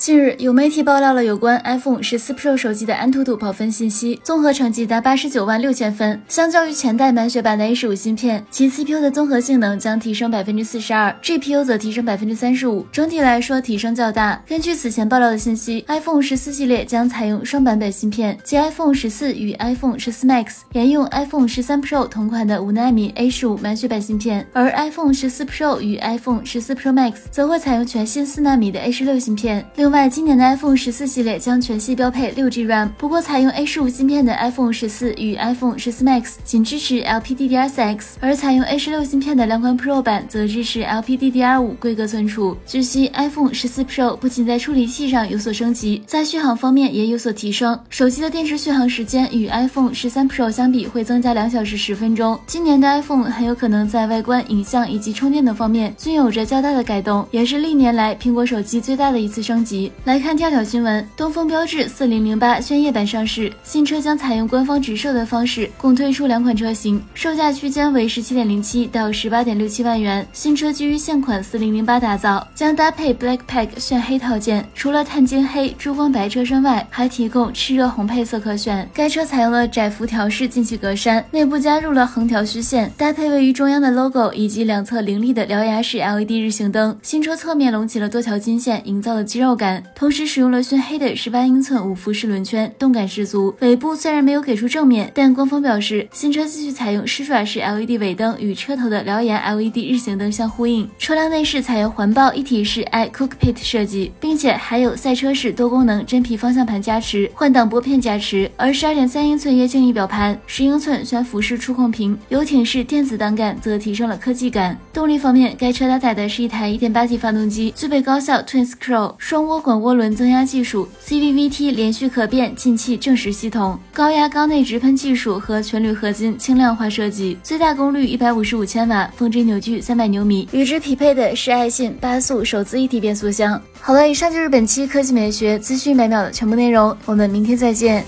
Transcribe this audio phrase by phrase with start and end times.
[0.00, 6.18] 近日，有媒体爆料了有关 iPhone 十四 Pro 手机的安兔兔跑分信息，综合成绩达八十九万六千分。
[6.26, 14.42] 相较于前代满血版的 A 十五芯片，其 CPU 的综合性能将提升百分之四十二，GPU 则提升百分之三十五，整体来说提升较大。
[14.48, 25.44] 根据此前爆料的信息，iPhone 十四系列将采用双版本芯片，即 iPhone 十四与 iPhone 十四 Max 沿用 iPhone 十三 Pro 同款的五纳米 A 十五满血版芯片，而 iPhone 十四
[25.44, 29.62] Pro 与 iPhone 十四 Pro Max 则会采用全新四纳米的 A 十六芯片。
[29.76, 39.76] 另另外，今年的 iPhone 十四系列将全系标配六 G RAM，不过采用 A 十五芯片的 iPhone 十四与 iPhone 十四 Max 仅支持 LPDDR4X，而采用 A 十六芯片的两款
[39.76, 42.56] Pro 版则支持 LPDDR5 规格存储。
[42.64, 47.76] 据悉，iPhone 十四 Pro 不仅在处理器上有所升级，在续航方面也有所提升。
[47.88, 52.38] 手机的电池续航时间与 iPhone 十三 Pro 相比会增加两小时十分钟。
[52.46, 59.79] 今年的 iPhone 很有可能在外观、影像以及充电等方面均有着较大的改动，也是历年来苹果手机最大的一次升级。
[60.04, 70.26] 来看第二条新闻，东风标致四零零八宣夜版上市，新车将采用官方直售的方式，共推出两款车型，售价区间为十七点零七到十八点六七万元。
[70.32, 78.88] 新车基于现款四零零八打造，将搭配 Black Pack 炫黑套件，除了碳晶黑、珠光白车身外，还提供炽热红配色可选。
[78.92, 86.98] 该车采用了窄幅条式进气格栅，内部加入了横条虚线，搭配位于中央的 logo 以及两侧凌厉的獠牙式 LED 日行灯。
[87.02, 89.69] 新车侧面隆起了多条金线，营造了肌肉感。
[89.94, 93.54] 同时使用了熏黑的十八英寸五辐式轮圈，动感十足。
[93.60, 100.88] 尾部虽然没有给出正面，但官方表示新车继续采用狮爪式 LED 尾灯与车头的獠牙 LED 日行灯相呼应。
[100.98, 108.50] 车辆内饰采用环抱一体式 iCockpit 设计，并且还有赛车式多功能真皮方向盘加持、换挡拨片加持。
[108.56, 114.76] 而十二点三英寸液晶仪表盘、十英寸悬浮式触控屏、游艇式电子档杆则提升了科技感。
[114.92, 119.59] 动力方面，该车搭载的是一台一点八 T 发动机，具备高效 Twin Scroll 双涡。
[119.60, 130.48] 涡轮增压技术、CVVT 连续可变进气正时系统、高压缸内直喷技术和全铝合金轻量化设计，最大功率一百五十五千瓦，峰值扭矩三百牛米。
[130.52, 133.60] 与之匹配的是爱信八速手自一体变速箱。
[133.80, 138.04] 好了，以上就是本期科技美学资讯百秒的全部内容，我们明天再见。